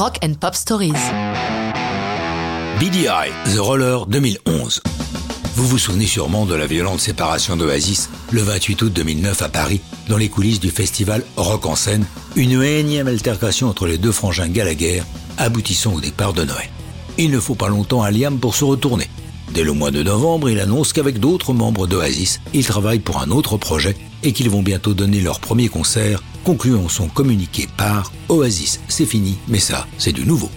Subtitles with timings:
[0.00, 0.94] Rock and Pop Stories.
[2.78, 4.80] BDI, The Roller 2011.
[5.56, 9.82] Vous vous souvenez sûrement de la violente séparation d'Oasis le 28 août 2009 à Paris,
[10.08, 14.48] dans les coulisses du festival Rock en scène, une énième altercation entre les deux frangins
[14.48, 15.02] Gallagher,
[15.36, 16.70] aboutissant au départ de Noël.
[17.18, 19.06] Il ne faut pas longtemps à Liam pour se retourner.
[19.52, 23.30] Dès le mois de novembre, il annonce qu'avec d'autres membres d'Oasis, il travaille pour un
[23.30, 28.80] autre projet et qu'ils vont bientôt donner leur premier concert, concluant son communiqué par Oasis,
[28.88, 30.50] c'est fini, mais ça, c'est du nouveau.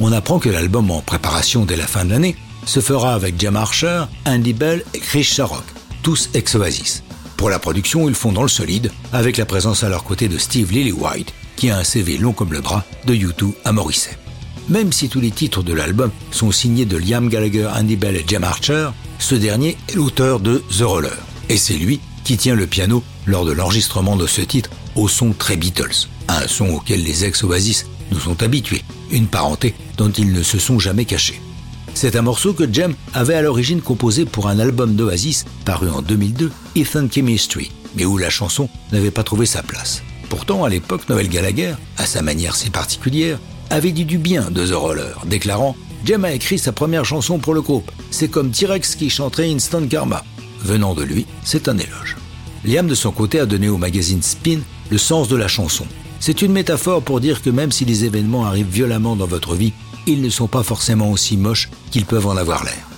[0.00, 3.54] On apprend que l'album en préparation dès la fin de l'année se fera avec Jim
[3.54, 5.64] Archer, Andy Bell et Chris Sharrock,
[6.02, 7.02] tous ex-Oasis.
[7.36, 10.38] Pour la production, ils font dans le solide, avec la présence à leur côté de
[10.38, 13.72] Steve Lillywhite, qui a un CV long comme le bras de U2 à.
[14.68, 18.24] Même si tous les titres de l'album sont signés de Liam Gallagher, Andy Bell et
[18.26, 21.18] Jim Archer, ce dernier est l'auteur de The Roller.
[21.48, 25.32] Et c'est lui qui tient le piano lors de l'enregistrement de ce titre au son
[25.32, 30.42] très Beatles, un son auquel les ex-Oasis nous sont habitués, une parenté dont ils ne
[30.42, 31.40] se sont jamais cachés.
[31.94, 36.02] C'est un morceau que Jem avait à l'origine composé pour un album d'Oasis paru en
[36.02, 40.02] 2002, Ethan Chemistry, mais où la chanson n'avait pas trouvé sa place.
[40.28, 43.38] Pourtant, à l'époque, Noël Gallagher, à sa manière si particulière,
[43.72, 47.54] avait dit du bien de The Roller, déclarant Jem a écrit sa première chanson pour
[47.54, 47.90] le groupe.
[48.10, 50.24] C'est comme T-Rex qui chanterait Instant Karma.
[50.60, 52.16] Venant de lui, c'est un éloge.
[52.66, 55.86] Liam, de son côté, a donné au magazine Spin le sens de la chanson.
[56.20, 59.72] C'est une métaphore pour dire que même si les événements arrivent violemment dans votre vie,
[60.06, 62.88] ils ne sont pas forcément aussi moches qu'ils peuvent en avoir l'air.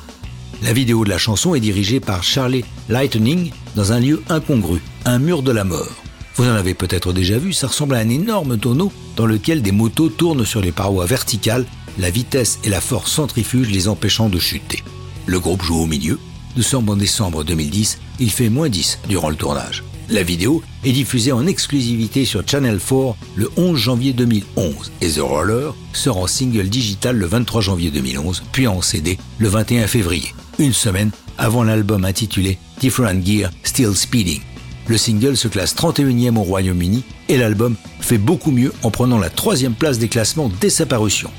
[0.62, 5.20] La vidéo de la chanson est dirigée par Charlie Lightning dans un lieu incongru, un
[5.20, 6.03] mur de la mort.
[6.36, 9.70] Vous en avez peut-être déjà vu, ça ressemble à un énorme tonneau dans lequel des
[9.70, 11.64] motos tournent sur les parois verticales,
[11.98, 14.82] la vitesse et la force centrifuge les empêchant de chuter.
[15.26, 16.18] Le groupe joue au milieu.
[16.56, 19.84] Nous sommes en décembre 2010, il fait moins 10 durant le tournage.
[20.10, 25.20] La vidéo est diffusée en exclusivité sur Channel 4 le 11 janvier 2011 et The
[25.20, 30.34] Roller sort en single digital le 23 janvier 2011, puis en CD le 21 février,
[30.58, 34.40] une semaine avant l'album intitulé Different Gear Still Speeding.
[34.86, 39.30] Le single se classe 31e au Royaume-Uni et l'album fait beaucoup mieux en prenant la
[39.30, 41.30] troisième place des classements dès sa parution.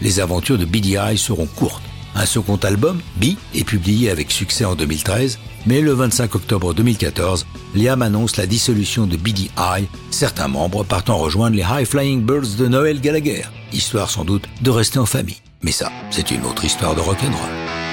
[0.00, 1.82] Les aventures de BDI seront courtes.
[2.14, 7.46] Un second album, B, est publié avec succès en 2013 mais le 25 octobre 2014,
[7.74, 12.66] Liam annonce la dissolution de BDI, certains membres partant rejoindre les High Flying Birds de
[12.66, 15.40] Noël Gallagher, histoire sans doute de rester en famille.
[15.62, 17.89] Mais ça, c'est une autre histoire de rock'n'roll.